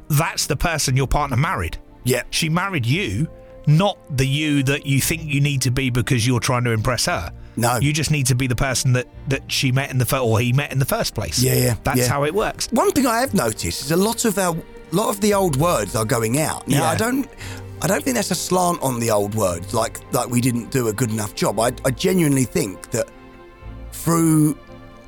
[0.08, 1.78] that's the person your partner married.
[2.04, 2.22] yeah.
[2.30, 3.28] She married you,
[3.66, 7.06] not the you that you think you need to be because you're trying to impress
[7.06, 7.32] her.
[7.56, 7.78] No.
[7.78, 10.40] you just need to be the person that that she met in the fir- or
[10.40, 11.42] he met in the first place.
[11.42, 12.08] Yeah, yeah, That's yeah.
[12.08, 12.68] how it works.
[12.72, 14.56] One thing I have noticed is a lot of our
[14.92, 16.66] lot of the old words are going out.
[16.68, 16.90] Now Yeah.
[16.90, 17.28] I don't
[17.82, 20.88] I don't think that's a slant on the old words, like like we didn't do
[20.88, 21.58] a good enough job.
[21.60, 23.08] I, I genuinely think that
[23.92, 24.56] through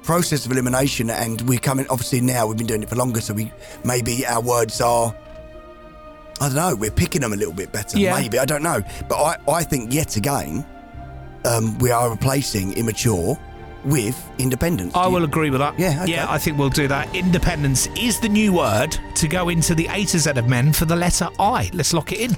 [0.03, 3.33] process of elimination and we're coming obviously now we've been doing it for longer, so
[3.35, 3.53] we
[3.85, 5.15] maybe our words are
[6.41, 7.97] I don't know, we're picking them a little bit better.
[7.99, 8.19] Yeah.
[8.19, 8.83] Maybe, I don't know.
[9.09, 10.67] But I, I think yet again,
[11.45, 13.39] um, we are replacing immature
[13.85, 14.95] with independence.
[14.95, 15.79] I will agree with that.
[15.79, 16.13] Yeah, okay.
[16.13, 17.15] yeah, I think we'll do that.
[17.15, 20.85] Independence is the new word to go into the A to Z of men for
[20.85, 21.71] the letter I.
[21.73, 22.37] Let's lock it in.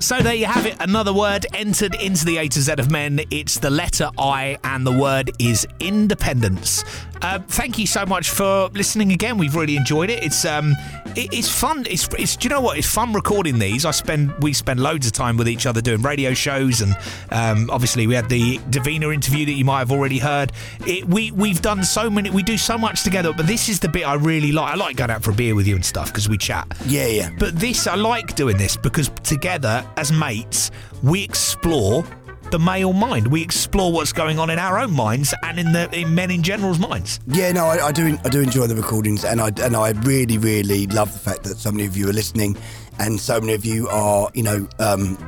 [0.00, 0.76] So there you have it.
[0.78, 3.20] Another word entered into the A to Z of men.
[3.30, 6.84] It's the letter I, and the word is independence.
[7.22, 9.38] Uh, thank you so much for listening again.
[9.38, 10.24] We've really enjoyed it.
[10.24, 10.74] It's um,
[11.14, 11.86] it, it's fun.
[11.88, 12.76] It's, it's do you know what?
[12.78, 13.84] It's fun recording these.
[13.84, 16.96] I spend we spend loads of time with each other doing radio shows, and
[17.30, 20.50] um, obviously we had the Davina interview that you might have already heard.
[20.84, 22.28] It, we we've done so many.
[22.30, 23.32] We do so much together.
[23.32, 24.72] But this is the bit I really like.
[24.72, 26.66] I like going out for a beer with you and stuff because we chat.
[26.86, 27.30] Yeah, yeah.
[27.38, 30.72] But this, I like doing this because together, as mates,
[31.04, 32.04] we explore
[32.52, 33.26] the male mind.
[33.26, 36.42] We explore what's going on in our own minds and in the in men in
[36.42, 37.18] general's minds.
[37.26, 38.16] Yeah, no, I, I do.
[38.24, 41.56] I do enjoy the recordings, and I and I really, really love the fact that
[41.56, 42.56] so many of you are listening,
[43.00, 45.18] and so many of you are, you know, um,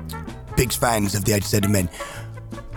[0.56, 1.88] big fans of the A to Z of Men.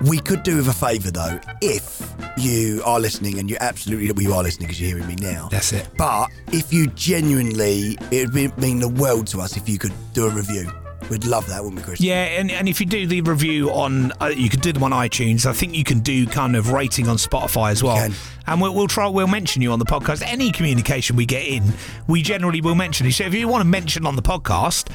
[0.05, 4.23] We could do with a favour though, if you are listening, and you absolutely well,
[4.23, 5.49] you are listening because you're hearing me now.
[5.49, 5.89] That's it.
[5.97, 10.27] But if you genuinely, it would mean the world to us if you could do
[10.27, 10.71] a review.
[11.09, 12.01] We'd love that, wouldn't we, Chris?
[12.01, 14.91] Yeah, and, and if you do the review on, uh, you can do them on
[14.91, 15.45] iTunes.
[15.45, 18.09] I think you can do kind of rating on Spotify as well.
[18.45, 19.07] And we'll, we'll try.
[19.07, 20.23] We'll mention you on the podcast.
[20.25, 21.63] Any communication we get in,
[22.07, 23.11] we generally will mention you.
[23.11, 24.89] So if you want to mention on the podcast,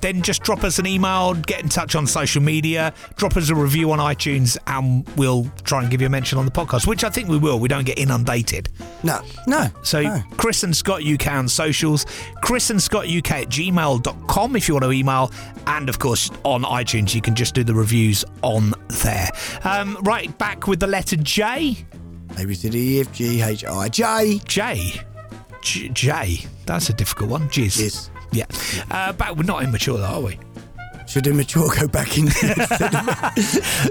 [0.00, 3.54] then just drop us an email, get in touch on social media, drop us a
[3.56, 6.86] review on iTunes, and we'll try and give you a mention on the podcast.
[6.86, 7.58] Which I think we will.
[7.58, 8.68] We don't get inundated.
[9.02, 9.66] No, no.
[9.82, 10.22] So no.
[10.36, 12.06] Chris and Scott UK on socials,
[12.40, 15.32] Chris and Scott UK at gmail.com if you want to email.
[15.66, 19.28] And of course, on iTunes, you can just do the reviews on there.
[19.64, 21.76] Um, right, back with the letter J.
[22.38, 24.40] A B C D E F G H I J.
[24.46, 25.00] J.
[25.62, 25.88] J.
[25.90, 26.40] J.
[26.66, 27.48] That's a difficult one.
[27.48, 27.80] Jizz.
[27.80, 28.10] Jizz.
[28.32, 28.46] Yeah.
[28.90, 30.38] Uh, but we're not immature, though, are we?
[31.06, 32.28] Should immature go back in?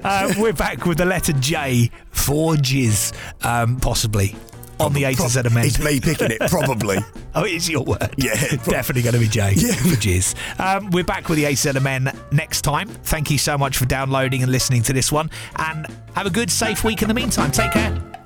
[0.03, 3.14] Uh, we're back with the letter J for Jizz,
[3.45, 4.36] um, possibly.
[4.82, 5.67] On the A to Z amendment.
[5.67, 6.97] It's me picking it, probably.
[7.34, 8.13] Oh, it's your word.
[8.17, 8.34] Yeah.
[8.65, 9.71] Definitely going to be Jay Yeah.
[9.75, 10.36] for Jizz.
[10.59, 12.89] Um, we're back with the A7Men next time.
[12.89, 15.32] Thank you so much for downloading and listening to this one.
[15.55, 17.51] And have a good, safe week in the meantime.
[17.51, 18.20] Take care.